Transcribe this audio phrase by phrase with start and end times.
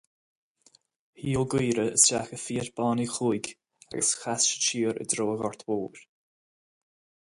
[1.23, 3.53] Shuigh Ó Gaora isteach i Fiat bán Uí Chuaig
[3.91, 6.07] agus chas siad siar i dtreo an Ghort Mhóir.